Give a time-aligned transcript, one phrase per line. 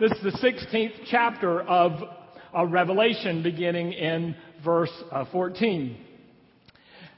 [0.00, 1.92] This is the 16th chapter of,
[2.70, 4.34] Revelation, beginning in
[4.64, 5.94] verse uh, 14.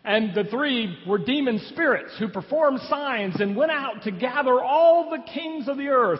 [0.02, 5.10] And the three were demon spirits who performed signs and went out to gather all
[5.10, 6.18] the kings of the earth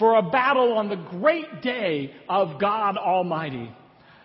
[0.00, 3.70] for a battle on the great day of God Almighty.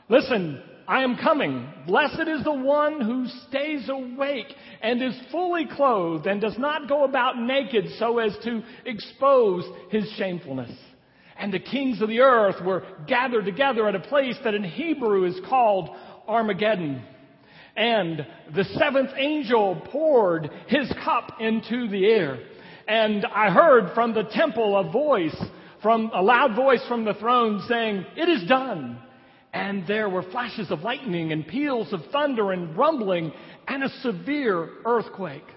[0.09, 1.71] Listen, I am coming.
[1.85, 7.03] Blessed is the one who stays awake and is fully clothed and does not go
[7.03, 10.71] about naked so as to expose his shamefulness.
[11.37, 15.25] And the kings of the earth were gathered together at a place that in Hebrew
[15.25, 15.89] is called
[16.27, 17.03] Armageddon.
[17.75, 22.39] And the seventh angel poured his cup into the air.
[22.87, 25.35] And I heard from the temple a voice,
[25.81, 28.99] from a loud voice from the throne saying, It is done.
[29.51, 33.31] And there were flashes of lightning and peals of thunder and rumbling
[33.67, 35.47] and a severe earthquake.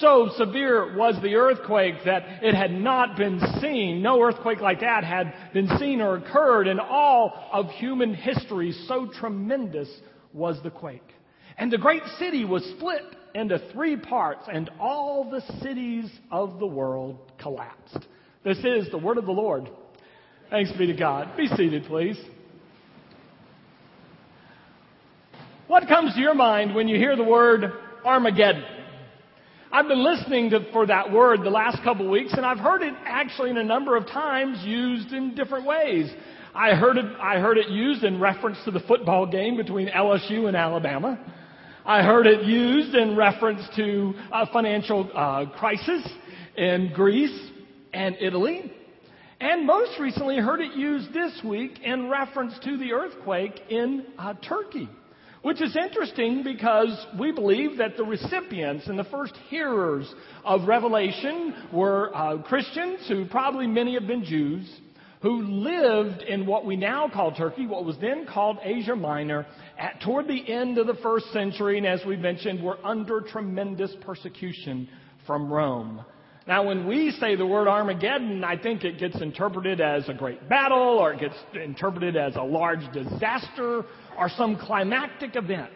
[0.00, 4.02] So severe was the earthquake that it had not been seen.
[4.02, 8.72] No earthquake like that had been seen or occurred in all of human history.
[8.88, 9.88] So tremendous
[10.32, 11.02] was the quake.
[11.56, 13.02] And the great city was split
[13.34, 18.06] into three parts, and all the cities of the world collapsed.
[18.44, 19.68] This is the word of the Lord.
[20.50, 21.36] Thanks be to God.
[21.36, 22.18] Be seated, please.
[25.66, 27.72] What comes to your mind when you hear the word
[28.04, 28.64] Armageddon?
[29.76, 32.94] I've been listening to, for that word the last couple weeks, and I've heard it
[33.04, 36.10] actually in a number of times used in different ways.
[36.54, 40.48] I heard it, I heard it used in reference to the football game between LSU
[40.48, 41.20] and Alabama.
[41.84, 46.08] I heard it used in reference to a financial uh, crisis
[46.56, 47.38] in Greece
[47.92, 48.72] and Italy.
[49.40, 54.32] And most recently heard it used this week in reference to the earthquake in uh,
[54.48, 54.88] Turkey.
[55.46, 60.12] Which is interesting because we believe that the recipients and the first hearers
[60.44, 64.68] of Revelation were uh, Christians who probably many have been Jews
[65.22, 69.46] who lived in what we now call Turkey, what was then called Asia Minor,
[69.78, 73.94] at, toward the end of the first century, and as we mentioned, were under tremendous
[74.04, 74.88] persecution
[75.28, 76.04] from Rome.
[76.48, 80.48] Now, when we say the word Armageddon, I think it gets interpreted as a great
[80.48, 83.84] battle, or it gets interpreted as a large disaster,
[84.18, 85.72] or some climactic event.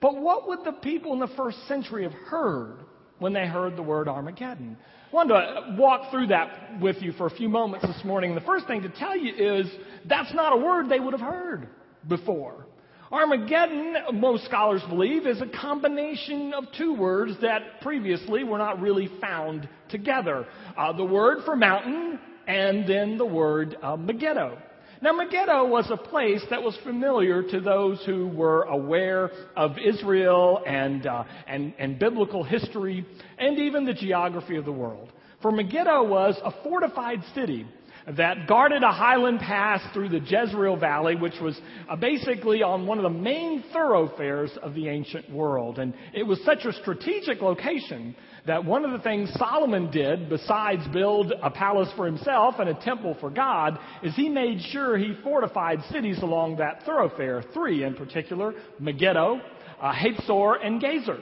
[0.00, 2.78] But what would the people in the first century have heard
[3.18, 4.76] when they heard the word Armageddon?
[5.10, 8.34] I wanted to walk through that with you for a few moments this morning.
[8.34, 9.66] The first thing to tell you is
[10.06, 11.68] that's not a word they would have heard
[12.06, 12.66] before.
[13.10, 19.08] Armageddon, most scholars believe, is a combination of two words that previously were not really
[19.20, 20.46] found together.
[20.76, 24.58] Uh, the word for mountain and then the word uh, Megiddo.
[25.02, 30.62] Now, Megiddo was a place that was familiar to those who were aware of Israel
[30.66, 33.04] and, uh, and, and biblical history
[33.38, 35.12] and even the geography of the world.
[35.42, 37.66] For Megiddo was a fortified city
[38.14, 42.98] that guarded a highland pass through the Jezreel Valley, which was uh, basically on one
[42.98, 45.80] of the main thoroughfares of the ancient world.
[45.80, 48.14] And it was such a strategic location
[48.46, 52.74] that one of the things Solomon did, besides build a palace for himself and a
[52.74, 57.94] temple for God, is he made sure he fortified cities along that thoroughfare, three in
[57.94, 59.40] particular, Megiddo,
[59.80, 61.20] uh, Hatzor, and Gezer.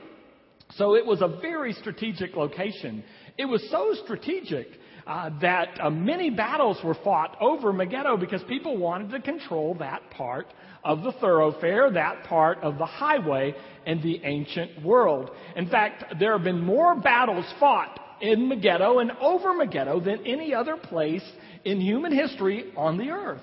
[0.73, 3.05] So it was a very strategic location.
[3.39, 4.67] It was so strategic
[5.07, 10.11] uh, that uh, many battles were fought over Megiddo because people wanted to control that
[10.11, 10.47] part
[10.83, 13.55] of the thoroughfare, that part of the highway
[13.87, 15.31] in the ancient world.
[15.57, 20.55] In fact, there have been more battles fought in Megiddo and over Megiddo than any
[20.55, 21.25] other place
[21.65, 23.43] in human history on the earth.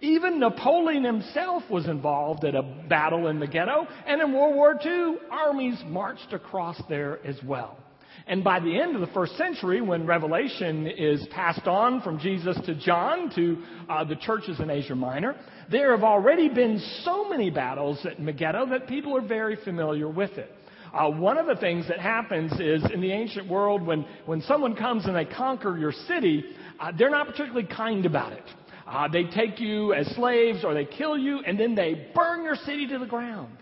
[0.00, 5.16] Even Napoleon himself was involved at a battle in Megiddo, and in World War II,
[5.30, 7.76] armies marched across there as well.
[8.26, 12.56] And by the end of the first century, when Revelation is passed on from Jesus
[12.66, 15.36] to John to uh, the churches in Asia Minor,
[15.70, 20.32] there have already been so many battles at Megiddo that people are very familiar with
[20.32, 20.50] it.
[20.92, 24.74] Uh, one of the things that happens is in the ancient world, when, when someone
[24.74, 26.44] comes and they conquer your city,
[26.80, 28.44] uh, they're not particularly kind about it.
[28.86, 32.56] Uh, they take you as slaves or they kill you and then they burn your
[32.56, 33.56] city to the ground.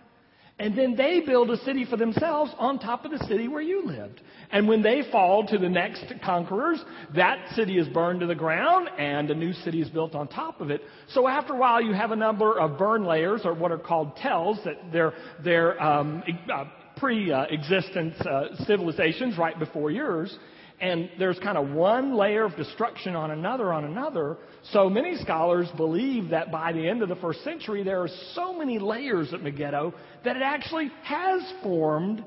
[0.60, 3.86] And then they build a city for themselves on top of the city where you
[3.86, 4.20] lived.
[4.50, 6.82] And when they fall to the next conquerors,
[7.14, 10.60] that city is burned to the ground and a new city is built on top
[10.60, 10.82] of it.
[11.10, 14.16] So after a while, you have a number of burn layers, or what are called
[14.16, 15.12] tells, that they're,
[15.44, 16.64] they're um, uh,
[16.98, 20.36] pre-existence uh, civilizations right before yours
[20.80, 24.38] and there's kind of one layer of destruction on another on another.
[24.70, 28.56] So many scholars believe that by the end of the first century, there are so
[28.56, 29.92] many layers at Megiddo
[30.24, 32.22] that it actually has formed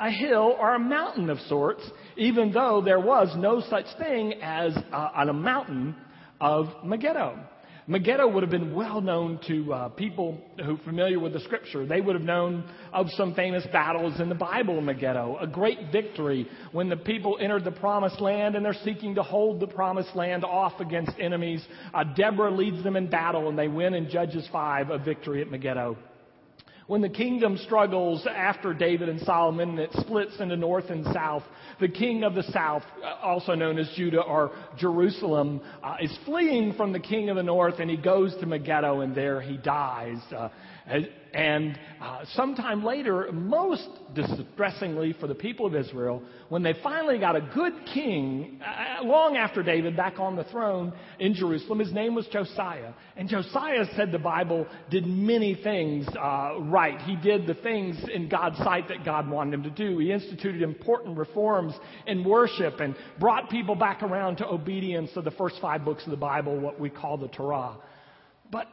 [0.00, 1.82] a hill or a mountain of sorts,
[2.16, 5.94] even though there was no such thing as uh, on a mountain
[6.40, 7.38] of Megiddo.
[7.86, 11.84] Megiddo would have been well known to uh, people who are familiar with the scripture.
[11.84, 12.64] They would have known
[12.94, 17.64] of some famous battles in the Bible Megiddo, a great victory when the people entered
[17.64, 21.62] the promised land and they're seeking to hold the promised land off against enemies.
[21.92, 25.50] Uh, Deborah leads them in battle and they win in Judges 5 a victory at
[25.50, 25.98] Megiddo.
[26.86, 31.42] When the kingdom struggles after David and Solomon and it splits into north and south,
[31.80, 36.74] the king of the south, uh, also known as Judah or Jerusalem, uh, is fleeing
[36.74, 40.18] from the king of the north and he goes to Megiddo and there he dies.
[40.30, 40.50] Uh,
[40.86, 47.36] and uh, sometime later, most distressingly for the people of Israel, when they finally got
[47.36, 52.14] a good king, uh, long after David, back on the throne in Jerusalem, his name
[52.14, 52.92] was Josiah.
[53.16, 57.00] And Josiah said the Bible did many things uh, right.
[57.00, 59.98] He did the things in God's sight that God wanted him to do.
[59.98, 61.72] He instituted important reforms
[62.06, 66.10] in worship and brought people back around to obedience of the first five books of
[66.10, 67.78] the Bible, what we call the Torah.
[68.50, 68.68] But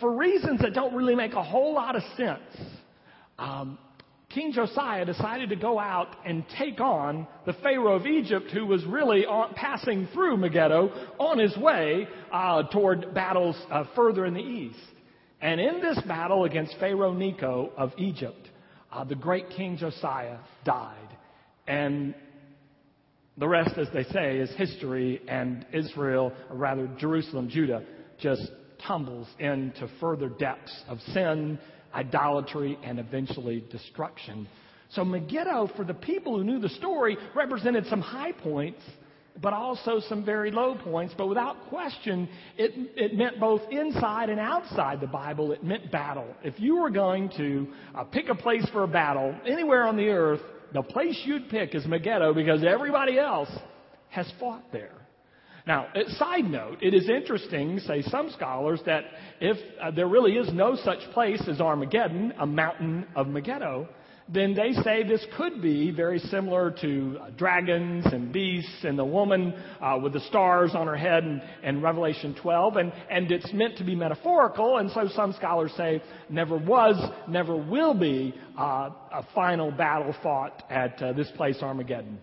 [0.00, 2.68] for reasons that don't really make a whole lot of sense,
[3.38, 3.78] um,
[4.30, 8.84] King Josiah decided to go out and take on the Pharaoh of Egypt, who was
[8.84, 14.40] really on, passing through Megiddo on his way uh, toward battles uh, further in the
[14.40, 14.78] east.
[15.40, 18.48] And in this battle against Pharaoh Necho of Egypt,
[18.92, 21.16] uh, the great King Josiah died.
[21.66, 22.14] And
[23.38, 27.82] the rest, as they say, is history, and Israel, or rather Jerusalem, Judah,
[28.20, 28.42] just
[28.86, 31.58] tumbles into further depths of sin,
[31.94, 34.46] idolatry, and eventually destruction.
[34.90, 38.80] So Megiddo, for the people who knew the story, represented some high points,
[39.40, 41.14] but also some very low points.
[41.16, 46.34] But without question, it, it meant both inside and outside the Bible, it meant battle.
[46.42, 50.08] If you were going to uh, pick a place for a battle anywhere on the
[50.08, 50.40] earth,
[50.72, 53.50] the place you'd pick is Megiddo because everybody else
[54.10, 54.97] has fought there.
[55.68, 59.04] Now, side note, it is interesting, say some scholars, that
[59.38, 63.86] if uh, there really is no such place as Armageddon, a mountain of Megiddo,
[64.30, 69.04] then they say this could be very similar to uh, dragons and beasts and the
[69.04, 73.52] woman uh, with the stars on her head in, in Revelation 12, and, and it's
[73.52, 76.96] meant to be metaphorical, and so some scholars say never was,
[77.28, 82.18] never will be uh, a final battle fought at uh, this place, Armageddon.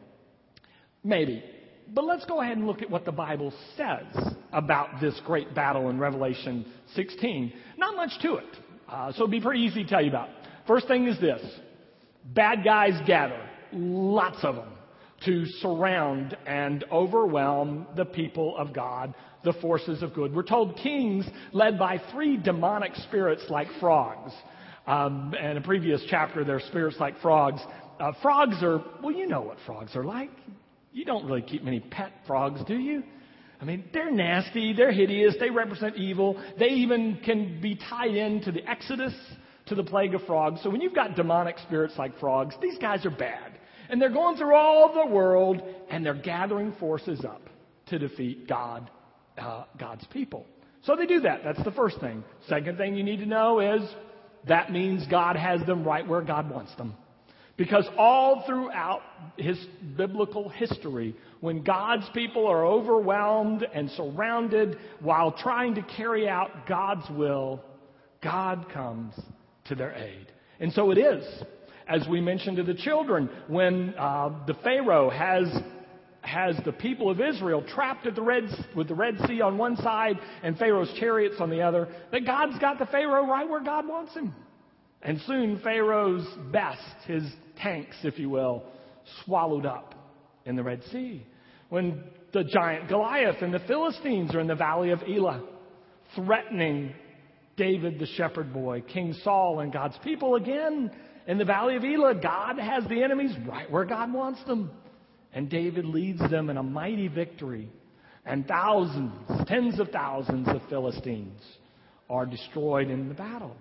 [1.03, 1.43] Maybe.
[1.93, 5.89] But let's go ahead and look at what the Bible says about this great battle
[5.89, 6.65] in Revelation
[6.95, 7.53] 16.
[7.77, 8.57] Not much to it.
[8.87, 10.29] Uh, so it'd be pretty easy to tell you about.
[10.67, 11.41] First thing is this.
[12.23, 13.39] Bad guys gather.
[13.71, 14.69] Lots of them.
[15.25, 20.35] To surround and overwhelm the people of God, the forces of good.
[20.35, 24.33] We're told kings led by three demonic spirits like frogs.
[24.85, 27.61] Um, in a previous chapter, they're spirits like frogs.
[27.99, 30.29] Uh, frogs are, well, you know what frogs are like.
[30.95, 33.03] You don't really keep many pet frogs, do you?
[33.59, 36.41] I mean, they're nasty, they're hideous, they represent evil.
[36.57, 39.13] They even can be tied into the Exodus
[39.65, 40.61] to the plague of frogs.
[40.63, 43.59] So when you've got demonic spirits like frogs, these guys are bad.
[43.89, 47.41] And they're going through all the world and they're gathering forces up
[47.87, 48.89] to defeat God,
[49.37, 50.45] uh, God's people.
[50.83, 51.41] So they do that.
[51.43, 52.23] That's the first thing.
[52.47, 53.81] Second thing you need to know is
[54.47, 56.95] that means God has them right where God wants them.
[57.57, 59.01] Because all throughout
[59.37, 59.57] his
[59.95, 67.09] biblical history, when God's people are overwhelmed and surrounded while trying to carry out God's
[67.09, 67.61] will,
[68.21, 69.13] God comes
[69.65, 70.31] to their aid.
[70.59, 71.23] And so it is,
[71.87, 75.47] as we mentioned to the children, when uh, the Pharaoh has
[76.21, 78.45] has the people of Israel trapped at the Red,
[78.75, 82.57] with the Red Sea on one side and Pharaoh's chariots on the other, that God's
[82.59, 84.33] got the Pharaoh right where God wants him.
[85.05, 87.23] And soon Pharaoh's best, his
[87.57, 88.63] tanks, if you will,
[89.23, 89.93] swallowed up
[90.45, 91.23] in the Red Sea.
[91.69, 95.43] When the giant Goliath and the Philistines are in the valley of Elah,
[96.15, 96.93] threatening
[97.55, 100.89] David the shepherd boy, King Saul, and God's people again
[101.27, 104.71] in the valley of Elah, God has the enemies right where God wants them.
[105.33, 107.69] And David leads them in a mighty victory.
[108.25, 109.13] And thousands,
[109.47, 111.41] tens of thousands of Philistines
[112.09, 113.55] are destroyed in the battle.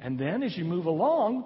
[0.00, 1.44] And then as you move along,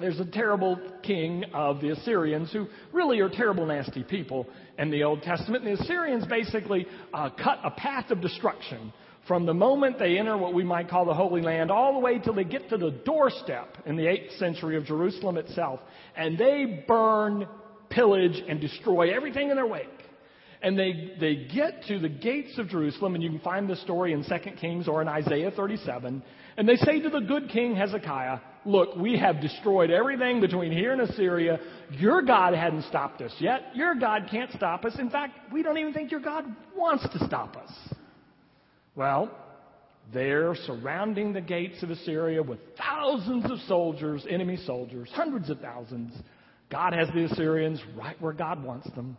[0.00, 4.46] there's a terrible king of the Assyrians who really are terrible, nasty people
[4.78, 5.64] in the Old Testament.
[5.64, 8.92] And the Assyrians basically uh, cut a path of destruction
[9.28, 12.18] from the moment they enter what we might call the Holy Land all the way
[12.18, 15.80] till they get to the doorstep in the 8th century of Jerusalem itself.
[16.16, 17.46] And they burn,
[17.88, 19.88] pillage, and destroy everything in their wake.
[20.60, 24.12] And they, they get to the gates of Jerusalem, and you can find the story
[24.12, 26.22] in 2 Kings or in Isaiah 37.
[26.56, 30.92] And they say to the good king Hezekiah, Look, we have destroyed everything between here
[30.92, 31.58] and Assyria.
[31.90, 33.72] Your God hadn't stopped us yet.
[33.74, 34.96] Your God can't stop us.
[34.98, 36.44] In fact, we don't even think your God
[36.74, 37.70] wants to stop us.
[38.94, 39.30] Well,
[40.12, 46.14] they're surrounding the gates of Assyria with thousands of soldiers, enemy soldiers, hundreds of thousands.
[46.70, 49.16] God has the Assyrians right where God wants them.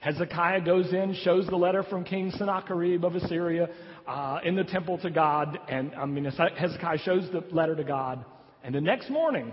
[0.00, 3.68] Hezekiah goes in, shows the letter from King Sennacherib of Assyria
[4.08, 8.24] uh, in the temple to God, and I mean Hezekiah shows the letter to God,
[8.64, 9.52] and the next morning,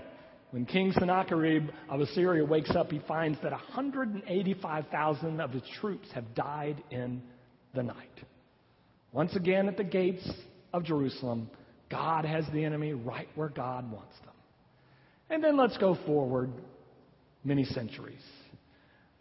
[0.52, 6.34] when King Sennacherib of Assyria wakes up, he finds that 185,000 of his troops have
[6.34, 7.22] died in
[7.76, 8.24] the night.
[9.12, 10.30] Once again, at the gates
[10.74, 11.50] of Jerusalem,
[11.92, 14.34] God has the enemy right where God wants them.
[15.30, 16.52] And then let's go forward
[17.44, 18.24] many centuries.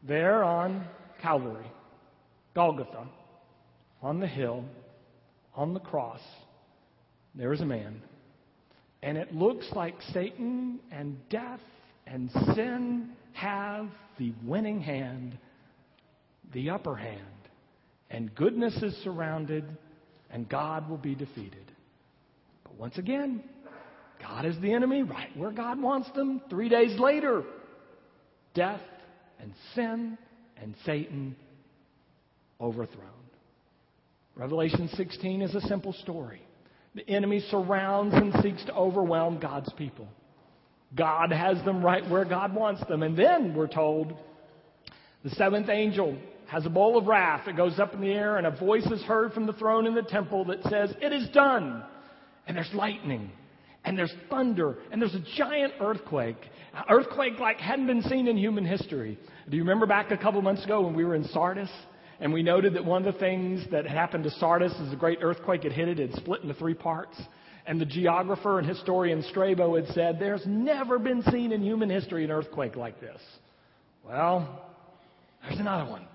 [0.04, 0.86] There on
[1.20, 1.70] Calvary,
[2.54, 3.06] Golgotha,
[4.02, 4.64] on the hill,
[5.54, 6.20] on the cross,
[7.34, 8.02] there is a man.
[9.02, 11.60] And it looks like Satan and death
[12.06, 15.38] and sin have the winning hand,
[16.52, 17.20] the upper hand.
[18.10, 19.64] And goodness is surrounded,
[20.30, 21.72] and God will be defeated.
[22.64, 23.42] But once again,
[24.20, 26.40] God is the enemy right where God wants them.
[26.48, 27.42] Three days later,
[28.54, 28.80] death
[29.40, 30.16] and sin
[30.60, 31.36] and Satan
[32.60, 33.10] overthrown.
[34.34, 36.42] Revelation 16 is a simple story.
[36.94, 40.08] The enemy surrounds and seeks to overwhelm God's people.
[40.94, 43.02] God has them right where God wants them.
[43.02, 44.14] And then we're told
[45.24, 48.46] the seventh angel has a bowl of wrath that goes up in the air, and
[48.46, 51.82] a voice is heard from the throne in the temple that says, It is done.
[52.46, 53.32] And there's lightning,
[53.86, 56.36] and there's thunder, and there's a giant earthquake.
[56.90, 59.16] Earthquake like hadn't been seen in human history.
[59.48, 61.70] Do you remember back a couple months ago when we were in Sardis?
[62.18, 65.20] And we noted that one of the things that happened to Sardis is a great
[65.22, 67.16] earthquake had hit it, it split into three parts.
[67.64, 72.24] And the geographer and historian Strabo had said, There's never been seen in human history
[72.24, 73.20] an earthquake like this.
[74.04, 74.68] Well,
[75.42, 76.06] there's another one.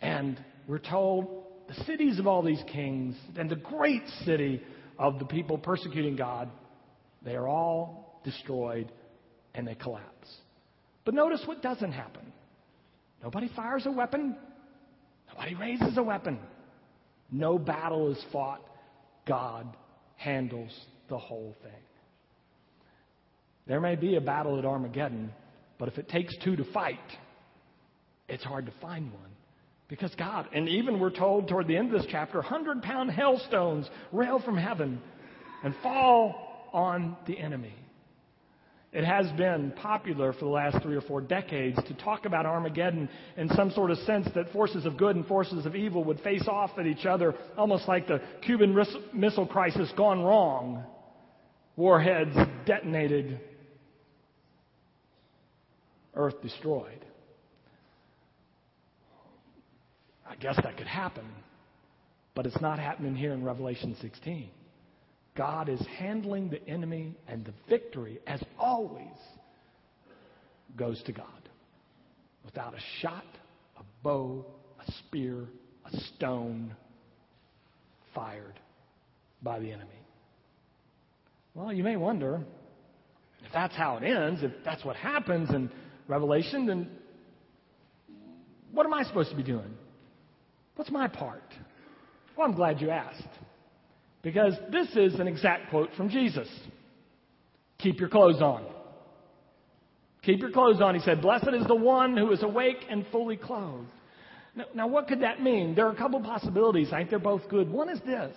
[0.00, 0.38] And
[0.68, 4.62] we're told the cities of all these kings and the great city
[5.02, 6.48] of the people persecuting God,
[7.24, 8.90] they are all destroyed
[9.52, 10.28] and they collapse.
[11.04, 12.32] But notice what doesn't happen.
[13.20, 14.36] Nobody fires a weapon.
[15.28, 16.38] Nobody raises a weapon.
[17.32, 18.62] No battle is fought.
[19.26, 19.76] God
[20.16, 20.70] handles
[21.08, 21.72] the whole thing.
[23.66, 25.32] There may be a battle at Armageddon,
[25.78, 26.98] but if it takes two to fight,
[28.28, 29.30] it's hard to find one.
[29.92, 33.86] Because God, and even we're told toward the end of this chapter, 100 pound hailstones
[34.10, 34.98] rail from heaven
[35.62, 37.74] and fall on the enemy.
[38.94, 43.06] It has been popular for the last three or four decades to talk about Armageddon
[43.36, 46.48] in some sort of sense that forces of good and forces of evil would face
[46.48, 48.74] off at each other, almost like the Cuban
[49.12, 50.84] Missile Crisis gone wrong.
[51.76, 52.34] Warheads
[52.64, 53.40] detonated,
[56.14, 57.04] Earth destroyed.
[60.32, 61.26] I guess that could happen,
[62.34, 64.48] but it's not happening here in Revelation 16.
[65.36, 69.04] God is handling the enemy, and the victory, as always,
[70.74, 71.26] goes to God.
[72.46, 73.26] Without a shot,
[73.78, 74.46] a bow,
[74.86, 75.44] a spear,
[75.84, 76.74] a stone
[78.14, 78.58] fired
[79.42, 79.90] by the enemy.
[81.54, 82.40] Well, you may wonder
[83.44, 85.70] if that's how it ends, if that's what happens in
[86.08, 86.88] Revelation, then
[88.72, 89.76] what am I supposed to be doing?
[90.76, 91.42] What's my part?
[92.36, 93.22] Well, I'm glad you asked.
[94.22, 96.48] Because this is an exact quote from Jesus
[97.78, 98.64] Keep your clothes on.
[100.22, 100.94] Keep your clothes on.
[100.94, 103.88] He said, Blessed is the one who is awake and fully clothed.
[104.54, 105.74] Now, now what could that mean?
[105.74, 106.92] There are a couple possibilities.
[106.92, 107.68] I think they're both good.
[107.68, 108.36] One is this.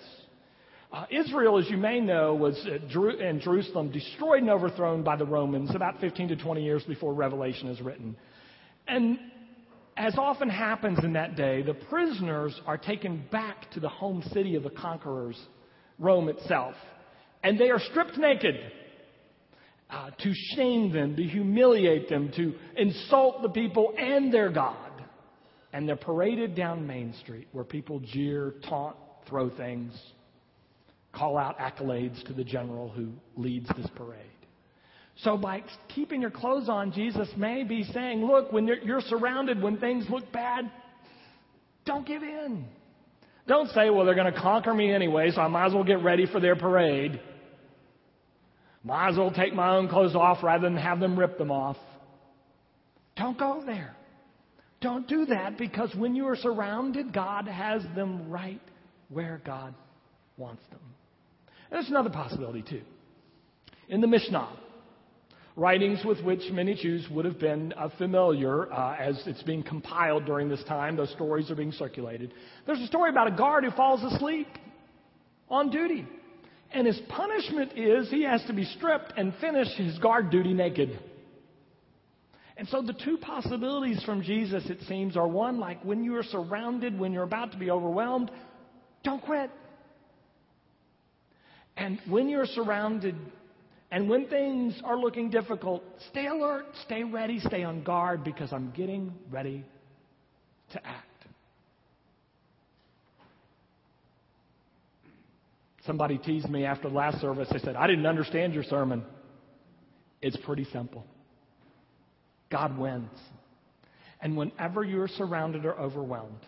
[0.92, 2.56] Uh, Israel, as you may know, was
[2.90, 7.14] Jeru- in Jerusalem destroyed and overthrown by the Romans about 15 to 20 years before
[7.14, 8.16] Revelation is written.
[8.88, 9.20] And
[9.98, 14.56] as often happens in that day, the prisoners are taken back to the home city
[14.56, 15.40] of the conquerors
[15.98, 16.76] Rome itself.
[17.44, 18.56] And they are stripped naked
[19.90, 24.76] uh, to shame them, to humiliate them, to insult the people and their God.
[25.72, 28.96] And they're paraded down Main Street where people jeer, taunt,
[29.28, 29.94] throw things,
[31.14, 34.22] call out accolades to the general who leads this parade.
[35.24, 39.62] So by keeping your clothes on, Jesus may be saying, look, when you're, you're surrounded,
[39.62, 40.70] when things look bad,
[41.86, 42.66] don't give in.
[43.48, 46.04] Don't say, well, they're going to conquer me anyway, so I might as well get
[46.04, 47.20] ready for their parade.
[48.84, 51.78] Might as well take my own clothes off rather than have them rip them off.
[53.16, 53.96] Don't go there.
[54.82, 58.62] Don't do that because when you are surrounded, God has them right
[59.10, 59.74] where God
[60.38, 60.82] wants them.
[61.72, 62.82] And there's another possibility too.
[63.88, 64.50] In the Mishnah,
[65.56, 70.26] writings with which many Jews would have been uh, familiar uh, as it's being compiled
[70.26, 70.98] during this time.
[70.98, 72.34] Those stories are being circulated.
[72.66, 74.48] There's a story about a guard who falls asleep.
[75.50, 76.06] on duty.
[76.72, 81.00] And his punishment is he has to be stripped and finish his guard duty naked.
[82.58, 86.24] And so the two possibilities from Jesus, it seems, are one, like when you are
[86.24, 88.32] surrounded, when you're about to be overwhelmed,
[89.04, 89.52] don't quit.
[91.78, 93.16] And when you're surrounded,
[93.92, 98.72] and when things are looking difficult, stay alert, stay ready, stay on guard because I'm
[98.72, 99.64] getting ready
[100.74, 101.06] to act.
[105.86, 107.48] Somebody teased me after the last service.
[107.52, 109.04] They said, I didn't understand your sermon.
[110.22, 111.06] It's pretty simple.
[112.50, 113.10] God wins.
[114.20, 116.42] And whenever you're surrounded or overwhelmed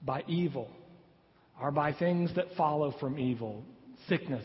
[0.00, 0.70] by evil
[1.60, 3.62] or by things that follow from evil,
[4.08, 4.44] sickness,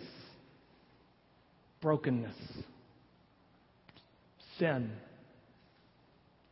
[1.81, 2.35] brokenness,
[4.57, 4.91] sin,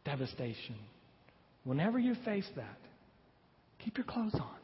[0.06, 0.76] devastation,
[1.64, 2.78] whenever you face that,
[3.80, 4.56] keep your clothes on.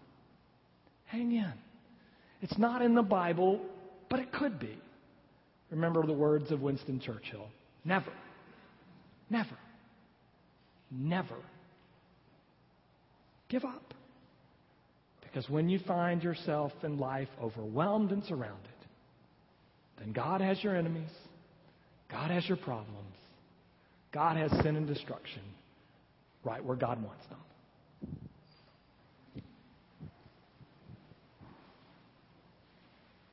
[1.06, 1.54] Hang in.
[2.42, 3.62] It's not in the Bible,
[4.10, 4.78] but it could be.
[5.70, 7.48] Remember the words of Winston Churchill
[7.86, 8.12] never,
[9.30, 9.58] never,
[10.92, 11.38] never
[13.50, 13.94] give up.
[15.22, 18.73] Because when you find yourself in life overwhelmed and surrounded,
[20.00, 21.10] then God has your enemies,
[22.12, 23.16] God has your problems,
[24.12, 25.42] God has sin and destruction
[26.44, 27.40] right where God wants them.